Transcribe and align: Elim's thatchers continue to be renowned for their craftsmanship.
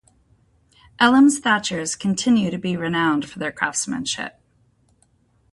Elim's 0.99 1.37
thatchers 1.37 1.93
continue 1.95 2.49
to 2.49 2.57
be 2.57 2.75
renowned 2.75 3.29
for 3.29 3.37
their 3.37 3.51
craftsmanship. 3.51 4.41